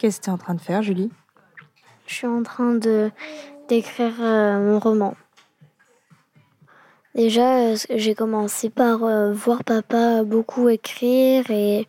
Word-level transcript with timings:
Qu'est-ce 0.00 0.18
que 0.18 0.24
tu 0.24 0.30
es 0.30 0.32
en 0.32 0.38
train 0.38 0.54
de 0.54 0.62
faire, 0.62 0.80
Julie? 0.80 1.10
Je 2.06 2.14
suis 2.14 2.26
en 2.26 2.42
train 2.42 2.72
de 2.72 3.10
d'écrire 3.68 4.14
euh, 4.18 4.58
mon 4.58 4.78
roman. 4.78 5.14
Déjà, 7.14 7.58
euh, 7.58 7.76
j'ai 7.90 8.14
commencé 8.14 8.70
par 8.70 9.04
euh, 9.04 9.30
voir 9.34 9.62
papa 9.62 10.24
beaucoup 10.24 10.70
écrire 10.70 11.50
et, 11.50 11.86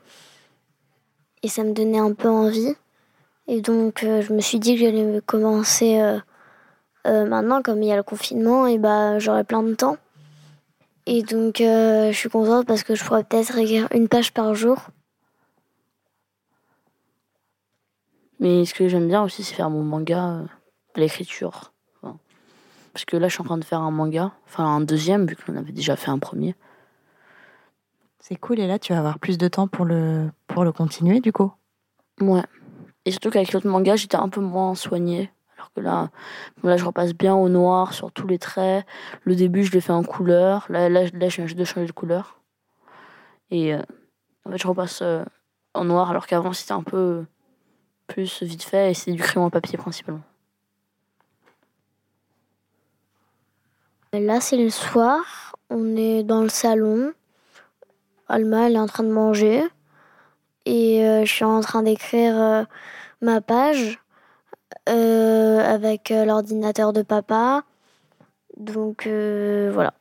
et 1.41 1.47
ça 1.47 1.63
me 1.63 1.71
donnait 1.71 1.99
un 1.99 2.11
peu 2.11 2.27
envie. 2.27 2.75
Et 3.47 3.61
donc, 3.61 4.01
je 4.01 4.33
me 4.33 4.41
suis 4.41 4.59
dit 4.59 4.75
que 4.75 4.81
j'allais 4.81 5.21
commencer 5.25 5.99
maintenant, 7.05 7.61
comme 7.61 7.81
il 7.81 7.87
y 7.87 7.91
a 7.91 7.97
le 7.97 8.03
confinement, 8.03 8.67
et 8.67 8.77
bah, 8.77 9.19
j'aurai 9.19 9.43
plein 9.45 9.63
de 9.63 9.73
temps. 9.73 9.97
Et 11.05 11.23
donc, 11.23 11.55
je 11.59 12.11
suis 12.13 12.29
contente 12.29 12.65
parce 12.65 12.83
que 12.83 12.93
je 12.93 13.03
pourrais 13.03 13.23
peut-être 13.23 13.57
écrire 13.57 13.87
une 13.93 14.07
page 14.07 14.31
par 14.31 14.53
jour. 14.53 14.89
Mais 18.41 18.65
ce 18.65 18.73
que 18.73 18.89
j'aime 18.89 19.07
bien 19.07 19.23
aussi, 19.23 19.43
c'est 19.43 19.53
faire 19.53 19.69
mon 19.69 19.83
manga, 19.83 20.41
l'écriture. 20.95 21.71
Parce 22.93 23.05
que 23.05 23.15
là, 23.15 23.27
je 23.29 23.33
suis 23.33 23.41
en 23.41 23.45
train 23.45 23.57
de 23.57 23.63
faire 23.63 23.79
un 23.79 23.91
manga, 23.91 24.33
enfin 24.47 24.65
un 24.65 24.81
deuxième, 24.81 25.25
vu 25.25 25.37
qu'on 25.37 25.55
avait 25.55 25.71
déjà 25.71 25.95
fait 25.95 26.11
un 26.11 26.19
premier. 26.19 26.55
C'est 28.19 28.35
cool, 28.35 28.59
et 28.59 28.67
là, 28.67 28.79
tu 28.79 28.91
vas 28.91 28.99
avoir 28.99 29.19
plus 29.19 29.37
de 29.37 29.47
temps 29.47 29.67
pour 29.67 29.85
le, 29.85 30.29
pour 30.47 30.63
le 30.63 30.71
continuer, 30.71 31.21
du 31.21 31.31
coup? 31.31 31.51
Ouais. 32.19 32.43
Et 33.05 33.11
surtout 33.11 33.29
qu'avec 33.29 33.53
l'autre 33.53 33.67
manga, 33.67 33.95
j'étais 33.95 34.17
un 34.17 34.27
peu 34.27 34.41
moins 34.41 34.75
soignée. 34.75 35.31
Alors 35.55 35.71
que 35.73 35.79
là, 35.79 36.09
là, 36.63 36.75
je 36.75 36.83
repasse 36.83 37.13
bien 37.13 37.35
au 37.35 37.47
noir 37.47 37.93
sur 37.93 38.11
tous 38.11 38.27
les 38.27 38.39
traits. 38.39 38.85
Le 39.23 39.35
début, 39.35 39.63
je 39.63 39.71
l'ai 39.71 39.81
fait 39.81 39.93
en 39.93 40.03
couleur. 40.03 40.65
Là, 40.69 40.89
là, 40.89 41.03
là 41.13 41.29
je 41.29 41.41
viens 41.41 41.55
de 41.55 41.63
changer 41.63 41.87
de 41.87 41.91
couleur. 41.91 42.41
Et 43.51 43.73
euh, 43.73 43.81
en 44.45 44.51
fait, 44.51 44.57
je 44.57 44.67
repasse 44.67 45.01
euh, 45.01 45.23
en 45.73 45.85
noir, 45.85 46.09
alors 46.09 46.27
qu'avant, 46.27 46.53
c'était 46.53 46.73
un 46.73 46.83
peu 46.83 47.25
plus 48.13 48.43
vite 48.43 48.63
fait, 48.63 48.91
et 48.91 48.93
c'est 48.93 49.11
du 49.11 49.21
crayon 49.21 49.45
à 49.45 49.49
papier 49.49 49.77
principalement. 49.77 50.21
Là, 54.13 54.41
c'est 54.41 54.57
le 54.57 54.69
soir. 54.69 55.55
On 55.69 55.95
est 55.95 56.23
dans 56.23 56.41
le 56.41 56.49
salon. 56.49 57.13
Alma, 58.27 58.67
elle 58.67 58.75
est 58.75 58.79
en 58.79 58.87
train 58.87 59.03
de 59.03 59.11
manger. 59.11 59.63
Et 60.65 61.05
euh, 61.05 61.23
je 61.23 61.31
suis 61.31 61.45
en 61.45 61.61
train 61.61 61.83
d'écrire 61.83 62.37
euh, 62.37 62.63
ma 63.21 63.39
page 63.39 63.99
euh, 64.89 65.59
avec 65.59 66.09
l'ordinateur 66.09 66.91
de 66.91 67.03
papa. 67.03 67.63
Donc 68.57 69.07
voilà. 69.07 69.93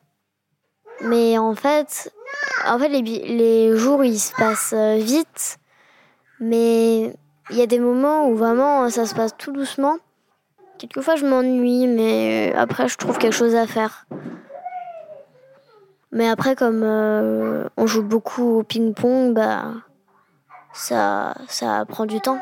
Mais 1.03 1.39
en 1.39 1.55
fait, 1.55 2.13
en 2.67 2.79
fait 2.79 2.89
les, 2.89 3.03
les 3.03 3.77
jours 3.77 4.05
ils 4.05 4.19
se 4.19 4.35
passent 4.35 4.75
vite, 4.75 5.59
mais 6.41 7.15
il 7.51 7.57
y 7.57 7.63
a 7.63 7.67
des 7.67 7.79
moments 7.79 8.29
où 8.29 8.37
vraiment 8.37 8.89
ça 8.91 9.07
se 9.07 9.15
passe 9.15 9.37
tout 9.37 9.53
doucement. 9.53 9.99
Quelquefois, 10.79 11.17
je 11.17 11.27
m'ennuie, 11.27 11.87
mais 11.87 12.55
après, 12.55 12.89
je 12.89 12.97
trouve 12.97 13.19
quelque 13.19 13.35
chose 13.35 13.55
à 13.55 13.67
faire. 13.67 14.07
Mais 16.13 16.29
après, 16.29 16.57
comme 16.57 16.83
euh, 16.83 17.69
on 17.77 17.87
joue 17.87 18.03
beaucoup 18.03 18.59
au 18.59 18.63
ping-pong, 18.63 19.35
bah, 19.35 19.75
ça, 20.73 21.35
prend 21.89 22.07
du 22.07 22.21
temps. 22.21 22.41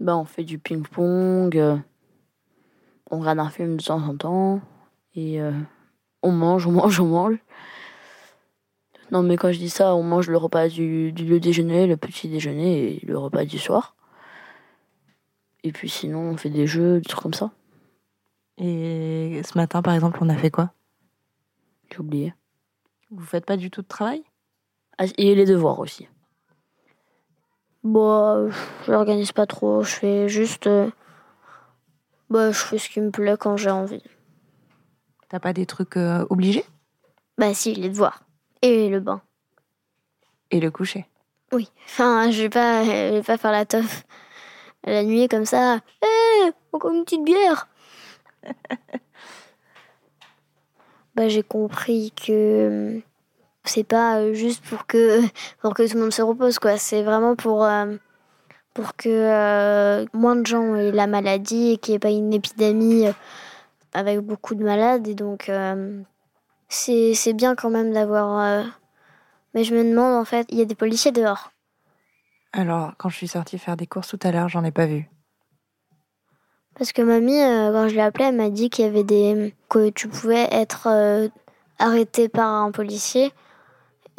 Bah, 0.00 0.16
on 0.16 0.24
fait 0.24 0.44
du 0.44 0.58
ping-pong, 0.58 1.56
euh, 1.58 1.76
on 3.10 3.20
regarde 3.20 3.40
un 3.40 3.50
film 3.50 3.76
de 3.76 3.84
temps 3.84 4.02
en 4.02 4.16
temps, 4.16 4.60
et 5.14 5.40
euh, 5.40 5.52
on 6.22 6.32
mange, 6.32 6.66
on 6.66 6.72
mange, 6.72 6.98
on 6.98 7.06
mange. 7.06 7.38
Non, 9.10 9.22
mais 9.22 9.36
quand 9.36 9.50
je 9.50 9.58
dis 9.58 9.70
ça, 9.70 9.94
on 9.96 10.02
mange 10.02 10.28
le 10.28 10.36
repas 10.36 10.68
du, 10.68 11.12
du 11.12 11.40
déjeuner, 11.40 11.86
le 11.86 11.96
petit 11.96 12.28
déjeuner 12.28 12.94
et 12.94 13.06
le 13.06 13.18
repas 13.18 13.44
du 13.44 13.58
soir. 13.58 13.96
Et 15.64 15.72
puis 15.72 15.88
sinon, 15.88 16.20
on 16.20 16.36
fait 16.36 16.50
des 16.50 16.66
jeux, 16.66 17.00
des 17.00 17.08
trucs 17.08 17.22
comme 17.22 17.34
ça. 17.34 17.50
Et 18.56 19.40
ce 19.44 19.58
matin, 19.58 19.82
par 19.82 19.94
exemple, 19.94 20.18
on 20.20 20.28
a 20.28 20.36
fait 20.36 20.50
quoi? 20.50 20.72
J'ai 21.90 21.98
oublié. 21.98 22.34
Vous 23.10 23.24
faites 23.24 23.44
pas 23.44 23.56
du 23.56 23.70
tout 23.70 23.82
de 23.82 23.88
travail? 23.88 24.22
Ah, 24.98 25.04
Et 25.16 25.34
les 25.34 25.44
devoirs 25.44 25.80
aussi. 25.80 26.06
Bon, 27.82 28.46
bah, 28.48 28.54
je 28.86 28.92
l'organise 28.92 29.32
pas 29.32 29.46
trop. 29.46 29.82
Je 29.82 29.94
fais 29.94 30.28
juste. 30.28 30.66
Euh, 30.66 30.90
bah, 32.28 32.52
je 32.52 32.58
fais 32.58 32.78
ce 32.78 32.88
qui 32.88 33.00
me 33.00 33.10
plaît 33.10 33.36
quand 33.38 33.56
j'ai 33.56 33.70
envie. 33.70 34.02
T'as 35.28 35.40
pas 35.40 35.52
des 35.52 35.66
trucs 35.66 35.96
euh, 35.96 36.26
obligés? 36.30 36.64
Bah, 37.38 37.54
si, 37.54 37.74
les 37.74 37.88
devoirs. 37.88 38.22
Et 38.62 38.88
le 38.88 39.00
bain. 39.00 39.22
Et 40.50 40.60
le 40.60 40.70
coucher 40.70 41.06
Oui. 41.52 41.70
Enfin, 41.86 42.30
je 42.30 42.42
vais 42.42 42.48
pas, 42.48 42.84
je 42.84 43.14
vais 43.14 43.22
pas 43.22 43.38
faire 43.38 43.52
la 43.52 43.64
toffe 43.64 44.04
la 44.84 45.02
nuit 45.02 45.28
comme 45.28 45.44
ça. 45.44 45.76
Hé, 46.02 46.06
eh, 46.46 46.50
encore 46.72 46.92
une 46.92 47.04
petite 47.04 47.24
bière. 47.24 47.68
bah, 51.14 51.28
j'ai 51.28 51.42
compris 51.42 52.12
que 52.12 52.96
hum, 52.96 53.02
c'est 53.64 53.84
pas 53.84 54.18
euh, 54.18 54.32
juste 54.34 54.64
pour 54.64 54.86
que 54.86 55.20
pour 55.60 55.74
que 55.74 55.86
tout 55.86 55.94
le 55.96 56.02
monde 56.02 56.12
se 56.12 56.22
repose 56.22 56.58
quoi. 56.58 56.78
C'est 56.78 57.02
vraiment 57.02 57.36
pour 57.36 57.64
euh, 57.64 57.96
pour 58.74 58.96
que 58.96 59.08
euh, 59.08 60.06
moins 60.14 60.36
de 60.36 60.46
gens 60.46 60.74
aient 60.74 60.92
la 60.92 61.06
maladie 61.06 61.72
et 61.72 61.76
qu'il 61.76 61.92
n'y 61.92 61.96
ait 61.96 62.00
pas 62.00 62.10
une 62.10 62.32
épidémie 62.32 63.06
avec 63.94 64.20
beaucoup 64.20 64.54
de 64.54 64.64
malades. 64.64 65.06
Et 65.08 65.14
donc 65.14 65.50
c'est 66.70 67.32
bien 67.34 67.54
quand 67.54 67.70
même 67.70 67.92
d'avoir. 67.92 68.64
Mais 69.54 69.64
je 69.64 69.74
me 69.74 69.84
demande 69.84 70.14
en 70.14 70.24
fait, 70.24 70.46
il 70.50 70.58
y 70.58 70.62
a 70.62 70.64
des 70.64 70.74
policiers 70.74 71.12
dehors. 71.12 71.50
Alors, 72.52 72.92
quand 72.98 73.08
je 73.08 73.16
suis 73.16 73.28
sortie 73.28 73.58
faire 73.58 73.76
des 73.76 73.86
courses 73.86 74.08
tout 74.08 74.18
à 74.22 74.32
l'heure, 74.32 74.48
j'en 74.48 74.64
ai 74.64 74.72
pas 74.72 74.86
vu. 74.86 75.08
Parce 76.76 76.92
que 76.92 77.02
mamie, 77.02 77.38
euh, 77.38 77.72
quand 77.72 77.88
je 77.88 77.94
l'ai 77.94 78.00
appelée, 78.00 78.26
elle 78.26 78.36
m'a 78.36 78.48
dit 78.48 78.70
qu'il 78.70 78.84
y 78.84 78.88
avait 78.88 79.04
des. 79.04 79.54
que 79.68 79.90
tu 79.90 80.08
pouvais 80.08 80.48
être 80.50 80.86
euh, 80.86 81.28
arrêté 81.78 82.28
par 82.28 82.48
un 82.48 82.70
policier 82.70 83.32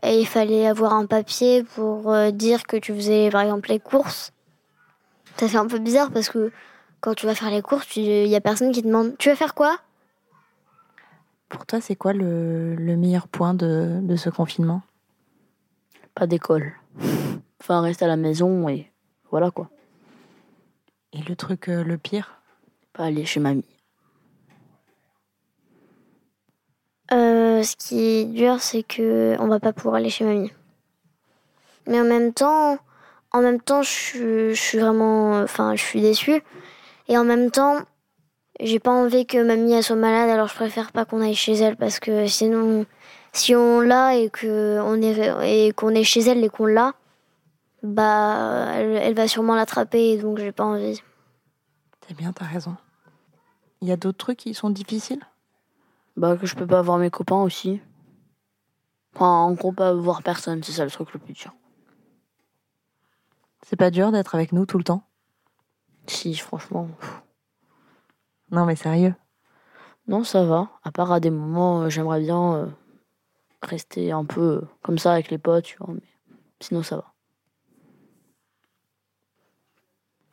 et 0.03 0.19
il 0.19 0.28
fallait 0.28 0.67
avoir 0.67 0.94
un 0.94 1.06
papier 1.06 1.63
pour 1.63 2.11
euh, 2.11 2.31
dire 2.31 2.63
que 2.63 2.78
tu 2.78 2.94
faisais 2.94 3.29
par 3.29 3.41
exemple 3.41 3.69
les 3.69 3.79
courses. 3.79 4.31
Ça 5.38 5.47
fait 5.47 5.57
un 5.57 5.67
peu 5.67 5.79
bizarre 5.79 6.11
parce 6.11 6.29
que 6.29 6.51
quand 7.00 7.16
tu 7.16 7.25
vas 7.25 7.35
faire 7.35 7.50
les 7.50 7.61
courses, 7.61 7.95
il 7.95 8.28
y 8.28 8.35
a 8.35 8.41
personne 8.41 8.72
qui 8.72 8.81
te 8.81 8.88
demande 8.88 9.17
Tu 9.17 9.29
vas 9.29 9.35
faire 9.35 9.56
quoi? 9.56 9.78
Pour 11.51 11.66
toi, 11.66 11.81
c'est 11.81 11.97
quoi 11.97 12.13
le, 12.13 12.75
meilleur 12.97 13.28
point 13.28 13.53
de, 13.53 14.00
de 14.01 14.16
ce 14.16 14.29
confinement? 14.29 14.81
Pas 16.16 16.25
d'école. 16.25 16.73
Enfin, 17.62 17.81
rester 17.81 18.06
à 18.06 18.07
la 18.07 18.16
maison 18.16 18.67
et 18.69 18.89
voilà 19.29 19.51
quoi. 19.51 19.69
Et 21.13 21.22
le 21.22 21.35
truc 21.35 21.69
euh, 21.69 21.84
le 21.84 21.97
pire? 21.97 22.41
Pas 22.94 23.03
aller 23.06 23.25
chez 23.25 23.40
mamie. 23.40 23.66
Euh, 27.11 27.61
ce 27.63 27.75
qui 27.75 28.00
est 28.00 28.25
dur, 28.25 28.61
c'est 28.61 28.84
que 28.84 29.35
on 29.40 29.47
va 29.47 29.59
pas 29.59 29.73
pouvoir 29.73 29.95
aller 29.95 30.09
chez 30.09 30.23
mamie. 30.23 30.51
Mais 31.85 32.00
en 32.00 32.06
même 32.06 32.34
temps, 32.34 32.78
en 33.34 33.41
même 33.41 33.59
temps, 33.61 33.81
je, 33.81 34.53
suis 34.53 34.79
vraiment, 34.79 35.41
enfin, 35.41 35.76
je 35.76 35.84
suis 35.84 36.02
déçue. 36.02 36.41
Et 37.09 37.17
en 37.17 37.26
même 37.26 37.52
temps, 37.52 37.78
j'ai 38.59 38.80
pas 38.80 38.92
envie 38.92 39.26
que 39.26 39.42
mamie 39.42 39.74
elle 39.74 39.84
soit 39.84 39.96
malade, 39.96 40.30
alors 40.30 40.48
je 40.48 40.56
préfère 40.56 40.92
pas 40.92 41.06
qu'on 41.06 41.22
aille 41.22 41.36
chez 41.36 41.53
elle 41.53 41.78
parce 41.78 42.00
que 42.00 42.28
sinon, 42.28 42.86
si 43.34 43.56
on 43.56 43.80
l'a 43.80 44.16
et 44.16 44.30
que 44.30 44.80
on 44.82 45.02
est 45.02 45.68
et 45.68 45.74
qu'on 45.74 45.90
est 45.90 46.03
chez 46.03 46.22
elle 46.22 46.44
et 46.44 46.50
qu'on 46.50 46.66
l'a, 46.66 46.94
bah, 47.84 48.74
elle, 48.76 49.16
va 49.16 49.28
sûrement 49.28 49.56
l'attraper, 49.56 50.18
donc 50.18 50.38
j'ai 50.38 50.52
pas 50.52 50.66
envie. 50.66 51.02
C'est 52.08 52.16
bien, 52.16 52.32
t'as 52.32 52.46
raison. 52.46 52.76
Il 53.82 53.88
y 53.88 53.92
a 53.92 53.98
d'autres 53.98 54.18
trucs 54.18 54.38
qui 54.38 54.53
sont 54.53 54.70
difficiles? 54.70 55.22
Bah, 56.18 56.38
que 56.38 56.46
je 56.46 56.56
peux 56.56 56.68
pas 56.68 56.82
voir 56.82 56.98
mes 56.98 57.09
copains 57.09 57.42
aussi. 57.42 57.82
Enfin, 59.16 59.28
en 59.28 59.53
gros, 59.53 59.72
pas 59.72 59.94
voir 59.94 60.22
personne, 60.24 60.62
c'est 60.64 60.74
ça 60.74 60.86
le 60.86 60.92
truc 60.92 61.14
le 61.14 61.20
plus 61.20 61.34
dur. 61.34 61.53
C'est 63.64 63.76
pas 63.76 63.92
dur 63.92 64.12
d'être 64.12 64.36
avec 64.36 64.52
nous 64.52 64.66
tout 64.66 64.78
le 64.78 64.84
temps? 64.84 65.03
Si, 66.08 66.36
franchement. 66.36 66.88
Non, 68.52 68.66
mais 68.66 68.76
sérieux 68.76 69.16
Non, 70.08 70.24
ça 70.24 70.44
va. 70.44 70.70
À 70.84 70.92
part 70.92 71.12
à 71.12 71.20
des 71.20 71.32
moments, 71.32 71.84
euh, 71.84 71.90
j'aimerais 71.90 72.20
bien 72.20 72.56
euh, 72.56 72.66
rester 73.62 74.12
un 74.12 74.26
peu 74.26 74.42
euh, 74.42 74.62
comme 74.84 74.98
ça 74.98 75.14
avec 75.14 75.32
les 75.32 75.38
potes, 75.38 75.66
tu 75.66 75.78
vois, 75.78 75.94
mais 75.94 76.02
sinon 76.59 76.84
ça 76.84 76.98
va. 76.98 77.06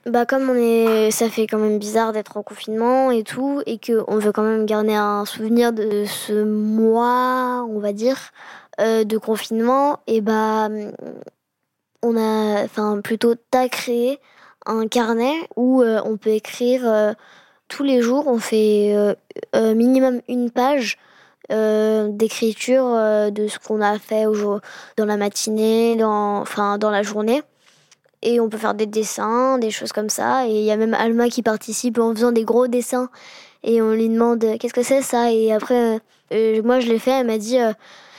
Bah 0.06 0.24
comme 0.24 0.48
on 0.48 0.54
est, 0.54 1.10
ça 1.10 1.28
fait 1.28 1.46
quand 1.46 1.58
même 1.58 1.78
bizarre 1.78 2.12
d'être 2.12 2.36
en 2.38 2.42
confinement 2.42 3.10
et 3.10 3.24
tout, 3.24 3.62
et 3.66 3.78
que 3.78 4.04
on 4.08 4.18
veut 4.18 4.32
quand 4.32 4.42
même 4.42 4.64
garder 4.64 4.94
un 4.94 5.24
souvenir 5.26 5.72
de 5.72 6.04
ce 6.06 6.44
mois, 6.44 7.66
on 7.68 7.78
va 7.78 7.92
dire, 7.92 8.16
euh, 8.80 9.04
de 9.04 9.18
confinement, 9.18 10.00
et 10.06 10.22
bah 10.22 10.68
on 12.02 12.16
a, 12.16 12.64
enfin 12.64 13.00
plutôt 13.02 13.34
t'as 13.50 13.68
créé 13.68 14.18
un 14.66 14.86
carnet 14.88 15.34
où 15.56 15.82
euh, 15.82 16.00
on 16.04 16.16
peut 16.16 16.30
écrire 16.30 16.82
euh, 16.86 17.12
tous 17.68 17.84
les 17.84 18.02
jours, 18.02 18.26
on 18.26 18.38
fait 18.38 18.96
minimum 19.54 20.20
une 20.28 20.50
page 20.50 20.98
d'écriture 21.48 22.84
de 23.30 23.48
ce 23.48 23.58
qu'on 23.58 23.80
a 23.80 23.98
fait 23.98 24.24
dans 24.96 25.06
la 25.06 25.16
matinée, 25.16 25.96
dans, 25.96 26.40
enfin 26.40 26.78
dans 26.78 26.90
la 26.90 27.02
journée. 27.02 27.42
Et 28.22 28.40
on 28.40 28.48
peut 28.48 28.58
faire 28.58 28.74
des 28.74 28.86
dessins, 28.86 29.58
des 29.58 29.70
choses 29.70 29.92
comme 29.92 30.08
ça. 30.08 30.46
Et 30.48 30.50
il 30.50 30.64
y 30.64 30.72
a 30.72 30.76
même 30.76 30.94
Alma 30.94 31.28
qui 31.28 31.42
participe 31.42 31.98
en 31.98 32.12
faisant 32.14 32.32
des 32.32 32.44
gros 32.44 32.66
dessins. 32.66 33.10
Et 33.62 33.80
on 33.80 33.92
lui 33.92 34.08
demande 34.08 34.44
qu'est-ce 34.58 34.74
que 34.74 34.82
c'est 34.82 35.02
ça? 35.02 35.30
Et 35.32 35.52
après, 35.52 36.00
euh, 36.32 36.62
moi 36.62 36.80
je 36.80 36.88
l'ai 36.88 36.98
fait, 36.98 37.12
elle 37.12 37.26
m'a 37.26 37.38
dit 37.38 37.58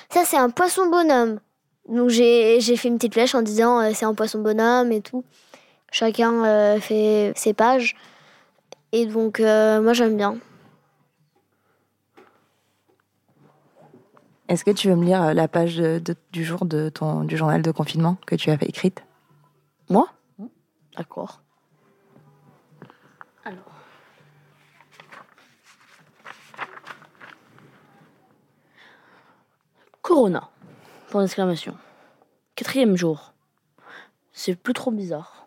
ça 0.09 0.23
c'est 0.25 0.37
un 0.37 0.49
poisson 0.49 0.89
bonhomme. 0.89 1.39
Donc 1.87 2.09
j'ai 2.09 2.61
fait 2.61 2.87
une 2.87 2.97
petite 2.97 3.13
flèche 3.13 3.35
en 3.35 3.41
disant 3.41 3.93
c'est 3.93 4.05
un 4.05 4.13
poisson 4.13 4.39
bonhomme 4.39 4.91
et 4.91 5.01
tout. 5.01 5.23
Chacun 5.91 6.79
fait 6.79 7.33
ses 7.35 7.53
pages. 7.53 7.95
Et 8.91 9.05
donc 9.05 9.39
moi 9.39 9.93
j'aime 9.93 10.17
bien. 10.17 10.37
Est-ce 14.47 14.65
que 14.65 14.71
tu 14.71 14.89
veux 14.89 14.95
me 14.95 15.05
lire 15.05 15.33
la 15.35 15.47
page 15.47 15.77
du 15.77 16.43
jour 16.43 16.65
de 16.65 16.89
ton, 16.89 17.23
du 17.23 17.37
journal 17.37 17.61
de 17.61 17.71
confinement 17.71 18.17
que 18.25 18.35
tu 18.35 18.49
avais 18.49 18.65
écrite? 18.65 19.03
Moi? 19.89 20.07
D'accord. 20.97 21.43
Alors. 23.45 23.63
Corona. 30.01 30.49
Point 31.09 31.21
d'exclamation. 31.21 31.77
Quatrième 32.55 32.97
jour. 32.97 33.33
C'est 34.33 34.55
plus 34.55 34.73
trop 34.73 34.89
bizarre. 34.89 35.38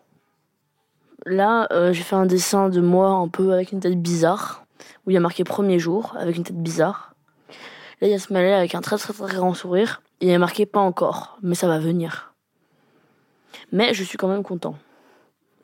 Là, 1.25 1.67
euh, 1.71 1.93
j'ai 1.93 2.03
fait 2.03 2.15
un 2.15 2.25
dessin 2.25 2.69
de 2.69 2.81
moi 2.81 3.09
un 3.09 3.29
peu 3.29 3.53
avec 3.53 3.71
une 3.71 3.79
tête 3.79 4.01
bizarre, 4.01 4.65
où 5.05 5.11
il 5.11 5.13
y 5.13 5.17
a 5.17 5.21
marqué 5.21 5.43
premier 5.43 5.79
jour 5.79 6.15
avec 6.17 6.35
une 6.35 6.43
tête 6.43 6.61
bizarre. 6.61 7.15
Là, 8.01 8.07
il 8.07 8.11
y 8.11 8.13
a 8.13 8.19
ce 8.19 8.33
malais 8.33 8.53
avec 8.53 8.75
un 8.75 8.81
très 8.81 8.97
très 8.97 9.13
très 9.13 9.33
grand 9.33 9.53
sourire. 9.53 10.01
Il 10.19 10.29
est 10.29 10.37
marqué 10.37 10.65
pas 10.65 10.81
encore, 10.81 11.37
mais 11.41 11.55
ça 11.55 11.67
va 11.67 11.79
venir. 11.79 12.33
Mais 13.71 13.93
je 13.93 14.03
suis 14.03 14.17
quand 14.17 14.27
même 14.27 14.43
content. 14.43 14.75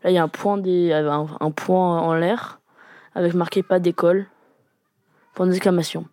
Là, 0.04 0.12
il 0.12 0.14
y 0.14 0.18
a 0.18 0.24
un 0.24 0.30
point, 0.30 0.58
des, 0.58 0.94
un, 0.94 1.52
point 1.52 2.00
en 2.00 2.14
l'air 2.14 2.62
avec 3.14 3.34
marqué 3.34 3.62
pas 3.62 3.80
d'école. 3.80 4.28
Point 5.34 5.48
d'exclamation. 5.48 6.06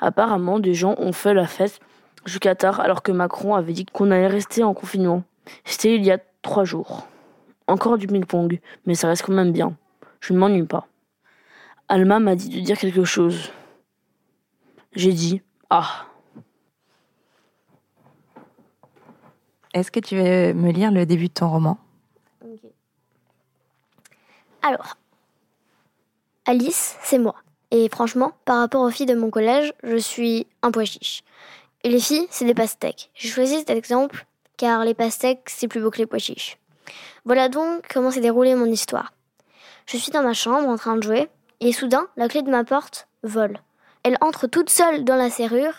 Apparemment, 0.00 0.58
des 0.58 0.74
gens 0.74 0.94
ont 0.98 1.12
fait 1.12 1.34
la 1.34 1.46
fête 1.46 1.80
jusqu'à 2.24 2.54
tard 2.54 2.80
alors 2.80 3.02
que 3.02 3.12
Macron 3.12 3.54
avait 3.54 3.74
dit 3.74 3.84
qu'on 3.84 4.10
allait 4.10 4.26
rester 4.26 4.62
en 4.62 4.72
confinement. 4.72 5.22
C'était 5.64 5.96
il 5.96 6.04
y 6.04 6.10
a 6.10 6.18
trois 6.40 6.64
jours. 6.64 7.06
Encore 7.66 7.98
du 7.98 8.06
ping-pong, 8.06 8.60
mais 8.86 8.94
ça 8.94 9.08
reste 9.08 9.22
quand 9.22 9.32
même 9.32 9.52
bien. 9.52 9.76
Je 10.20 10.32
ne 10.32 10.38
m'ennuie 10.38 10.66
pas. 10.66 10.86
Alma 11.88 12.18
m'a 12.18 12.34
dit 12.34 12.48
de 12.48 12.60
dire 12.60 12.78
quelque 12.78 13.04
chose. 13.04 13.52
J'ai 14.92 15.12
dit 15.12 15.42
Ah. 15.70 16.06
Est-ce 19.72 19.90
que 19.90 20.00
tu 20.00 20.16
veux 20.16 20.52
me 20.54 20.70
lire 20.70 20.92
le 20.92 21.04
début 21.04 21.28
de 21.28 21.32
ton 21.32 21.48
roman? 21.48 21.78
Alors, 24.62 24.96
Alice, 26.46 26.96
c'est 27.02 27.18
moi. 27.18 27.34
Et 27.70 27.88
franchement, 27.88 28.32
par 28.44 28.58
rapport 28.58 28.82
aux 28.82 28.90
filles 28.90 29.06
de 29.06 29.14
mon 29.14 29.30
collège, 29.30 29.72
je 29.82 29.96
suis 29.96 30.46
un 30.62 30.70
pois 30.70 30.84
chiche. 30.84 31.22
Et 31.82 31.88
les 31.88 32.00
filles, 32.00 32.26
c'est 32.30 32.44
des 32.44 32.54
pastèques. 32.54 33.10
J'ai 33.14 33.28
choisi 33.28 33.58
cet 33.58 33.70
exemple 33.70 34.26
car 34.56 34.84
les 34.84 34.94
pastèques, 34.94 35.50
c'est 35.50 35.68
plus 35.68 35.80
beau 35.80 35.90
que 35.90 35.98
les 35.98 36.06
pois 36.06 36.18
chiches. 36.18 36.56
Voilà 37.24 37.48
donc 37.48 37.86
comment 37.92 38.10
s'est 38.10 38.20
déroulée 38.20 38.54
mon 38.54 38.66
histoire. 38.66 39.12
Je 39.86 39.96
suis 39.96 40.12
dans 40.12 40.22
ma 40.22 40.34
chambre 40.34 40.68
en 40.68 40.76
train 40.76 40.96
de 40.96 41.02
jouer, 41.02 41.28
et 41.60 41.72
soudain, 41.72 42.08
la 42.16 42.28
clé 42.28 42.42
de 42.42 42.50
ma 42.50 42.64
porte 42.64 43.08
vole. 43.22 43.58
Elle 44.02 44.18
entre 44.20 44.46
toute 44.46 44.70
seule 44.70 45.04
dans 45.04 45.16
la 45.16 45.30
serrure 45.30 45.74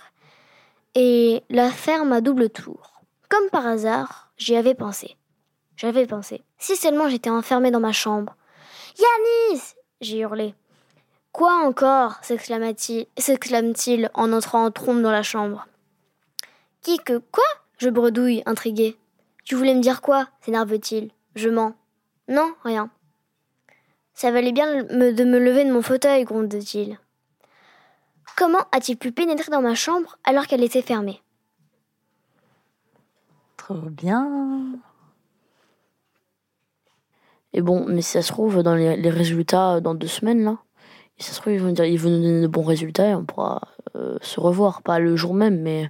et 0.96 1.44
la 1.50 1.70
ferme 1.70 2.12
à 2.12 2.22
double 2.22 2.50
tour. 2.50 3.02
Comme 3.30 3.50
par 3.50 3.68
hasard, 3.68 4.32
j'y 4.38 4.56
avais 4.56 4.76
pensé. 4.76 5.18
J'avais 5.76 6.08
pensé. 6.08 6.44
Si 6.58 6.76
seulement 6.76 7.10
j'étais 7.10 7.30
enfermée 7.30 7.72
dans 7.72 7.80
ma 7.80 7.92
chambre. 7.92 8.36
Yanis 8.98 9.76
j'ai 10.02 10.20
hurlé. 10.20 10.54
Quoi 11.32 11.54
encore? 11.66 12.16
s'exclame-t-il 12.22 14.10
en 14.14 14.32
entrant 14.34 14.66
en 14.66 14.72
trompe 14.72 15.02
dans 15.02 15.12
la 15.12 15.24
chambre. 15.24 15.68
Qui 16.82 16.98
que 17.00 17.18
quoi? 17.18 17.44
Je 17.78 17.90
bredouille, 17.90 18.44
intriguée. 18.46 18.98
Tu 19.46 19.56
voulais 19.56 19.76
me 19.76 19.82
dire 19.82 20.02
quoi 20.02 20.28
s'énerve-t-il? 20.42 21.12
Je 21.36 21.50
mens. 21.50 21.76
Non, 22.28 22.54
rien. 22.64 22.90
Ça 24.14 24.32
valait 24.32 24.52
bien 24.52 24.84
de 24.84 25.24
me 25.24 25.40
lever 25.40 25.64
de 25.64 25.72
mon 25.72 25.82
fauteuil, 25.82 26.24
gronde-t-il. 26.24 26.98
Comment 28.36 28.66
a-t-il 28.72 28.98
pu 28.98 29.12
pénétrer 29.12 29.52
dans 29.52 29.62
ma 29.62 29.76
chambre 29.76 30.18
alors 30.24 30.48
qu'elle 30.48 30.64
était 30.64 30.82
fermée? 30.82 31.22
Trop 33.56 33.76
bien. 33.76 34.80
Et 37.54 37.62
bon, 37.62 37.86
mais 37.88 38.02
si 38.02 38.12
ça 38.12 38.22
se 38.22 38.32
trouve, 38.32 38.64
dans 38.64 38.76
les, 38.76 39.10
résultats 39.10 39.80
dans 39.80 39.96
deux 39.96 40.08
semaines, 40.08 40.44
là, 40.44 40.58
et 41.18 41.24
ça 41.24 41.32
se 41.32 41.40
trouve, 41.40 41.54
ils 41.54 41.62
vont, 41.62 41.70
nous 41.70 41.74
donner 41.74 42.42
de 42.42 42.48
bons 42.48 42.64
résultats 42.64 43.10
et 43.10 43.16
on 43.16 43.24
pourra 43.24 43.62
euh, 43.96 44.18
se 44.22 44.40
revoir. 44.40 44.82
Pas 44.82 45.00
le 45.00 45.16
jour 45.16 45.34
même, 45.34 45.62
mais 45.62 45.90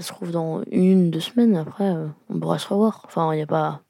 ça 0.00 0.06
se 0.06 0.12
trouve 0.14 0.30
dans 0.30 0.62
une, 0.70 1.10
deux 1.10 1.20
semaines, 1.20 1.54
après, 1.56 1.90
euh, 1.90 2.08
on 2.30 2.40
pourra 2.40 2.58
se 2.58 2.66
revoir. 2.66 3.02
Enfin, 3.04 3.34
il 3.34 3.36
n'y 3.36 3.42
a 3.42 3.46
pas. 3.46 3.82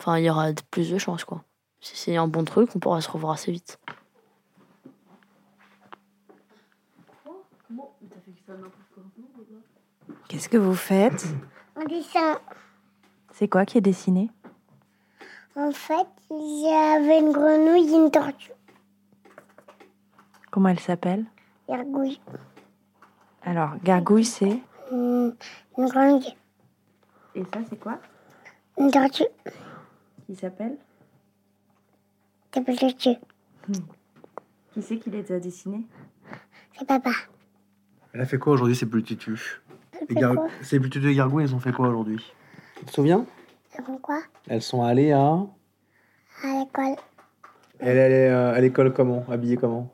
Enfin, 0.00 0.16
il 0.16 0.24
y 0.24 0.30
aura 0.30 0.46
plus 0.70 0.90
de 0.90 0.96
chances, 0.96 1.22
quoi. 1.22 1.44
Si 1.80 1.98
c'est 1.98 2.16
un 2.16 2.26
bon 2.26 2.44
truc, 2.44 2.70
on 2.74 2.78
pourra 2.78 3.02
se 3.02 3.10
revoir 3.10 3.34
assez 3.34 3.52
vite. 3.52 3.78
Qu'est-ce 10.28 10.48
que 10.48 10.56
vous 10.56 10.74
faites 10.74 11.26
Un 11.76 11.84
dessin. 11.84 12.38
C'est 13.32 13.48
quoi 13.48 13.66
qui 13.66 13.76
est 13.76 13.82
dessiné? 13.82 14.30
En 15.56 15.72
fait, 15.72 16.08
il 16.30 16.62
y 16.62 16.72
avait 16.72 17.18
une 17.20 17.32
grenouille 17.32 17.92
et 17.92 17.96
une 17.96 18.10
tortue. 18.10 18.52
Comment 20.50 20.70
elle 20.70 20.80
s'appelle? 20.80 21.26
Gargouille. 21.68 22.18
Alors, 23.42 23.76
gargouille, 23.84 24.24
c'est? 24.24 24.62
Une 24.90 25.34
grenouille. 25.78 26.36
Et 27.34 27.42
ça, 27.44 27.60
c'est 27.68 27.78
quoi? 27.78 27.98
Une 28.78 28.90
tortue. 28.90 29.24
Qui 30.26 30.34
s'appelle? 30.36 30.76
Tortue. 32.76 33.16
Qui 34.72 34.82
c'est 34.82 34.98
qui 34.98 35.10
les 35.10 35.30
a 35.32 35.40
dessinés 35.40 35.82
C'est 36.78 36.86
papa. 36.86 37.10
Elle 38.12 38.20
a 38.20 38.26
fait 38.26 38.38
quoi 38.38 38.54
aujourd'hui, 38.54 38.76
ces 38.76 38.86
fait 40.08 40.14
gar- 40.14 40.34
quoi? 40.34 40.48
Ces 40.62 40.80
petites 40.80 41.02
de 41.02 41.12
gargouilles, 41.12 41.44
elles 41.44 41.54
ont 41.54 41.60
fait 41.60 41.72
quoi 41.72 41.88
aujourd'hui? 41.88 42.32
Tu 42.78 42.84
te 42.86 42.92
souviens? 42.92 43.26
Elle 43.78 43.84
fait 43.84 44.00
quoi? 44.00 44.20
Elles 44.48 44.62
sont 44.62 44.82
allées 44.82 45.12
à. 45.12 45.20
À 46.42 46.58
l'école. 46.60 46.96
Elle 47.78 47.98
allait 47.98 48.28
euh, 48.30 48.54
à 48.54 48.60
l'école 48.60 48.92
comment? 48.92 49.24
Habillée 49.30 49.56
comment? 49.56 49.90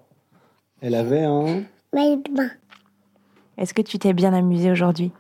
Elle 0.81 0.95
avait 0.95 1.25
un. 1.25 1.63
Mais 1.93 2.17
de 2.17 2.33
bain. 2.33 2.51
Est-ce 3.59 3.75
que 3.75 3.83
tu 3.83 3.99
t'es 3.99 4.13
bien 4.13 4.33
amusé 4.33 4.71
aujourd'hui? 4.71 5.13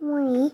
Oui. 0.00 0.52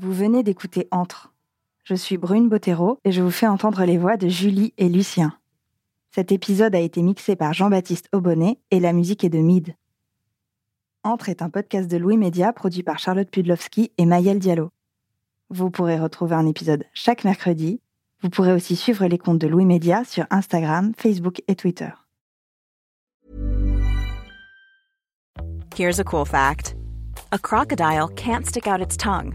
Vous 0.00 0.12
venez 0.12 0.44
d'écouter 0.44 0.86
Entre. 0.92 1.32
Je 1.82 1.96
suis 1.96 2.18
Brune 2.18 2.48
Bottero 2.48 3.00
et 3.04 3.10
je 3.10 3.20
vous 3.20 3.32
fais 3.32 3.48
entendre 3.48 3.84
les 3.84 3.98
voix 3.98 4.16
de 4.16 4.28
Julie 4.28 4.72
et 4.78 4.88
Lucien. 4.88 5.36
Cet 6.12 6.30
épisode 6.30 6.76
a 6.76 6.78
été 6.78 7.02
mixé 7.02 7.34
par 7.34 7.52
Jean-Baptiste 7.52 8.08
Aubonnet 8.12 8.60
et 8.70 8.78
la 8.78 8.92
musique 8.92 9.24
est 9.24 9.28
de 9.28 9.40
Mid. 9.40 9.74
Entre 11.02 11.30
est 11.30 11.42
un 11.42 11.50
podcast 11.50 11.90
de 11.90 11.96
Louis 11.96 12.16
Média 12.16 12.52
produit 12.52 12.84
par 12.84 13.00
Charlotte 13.00 13.28
Pudlowski 13.28 13.90
et 13.98 14.06
Mayel 14.06 14.38
Diallo. 14.38 14.70
Vous 15.50 15.68
pourrez 15.68 15.98
retrouver 15.98 16.36
un 16.36 16.46
épisode 16.46 16.84
chaque 16.94 17.24
mercredi. 17.24 17.80
Vous 18.22 18.30
pourrez 18.30 18.52
aussi 18.52 18.76
suivre 18.76 19.04
les 19.06 19.18
comptes 19.18 19.40
de 19.40 19.48
Louis 19.48 19.66
Média 19.66 20.04
sur 20.04 20.26
Instagram, 20.30 20.92
Facebook 20.96 21.42
et 21.48 21.56
Twitter. 21.56 21.90
Here's 25.76 25.98
a 25.98 26.04
cool 26.04 26.24
fact 26.24 26.76
a 27.32 27.38
crocodile 27.38 28.06
can't 28.14 28.46
stick 28.46 28.68
out 28.68 28.80
its 28.80 28.96
tongue. 28.96 29.34